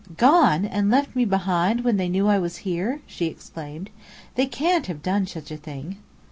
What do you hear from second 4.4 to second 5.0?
can't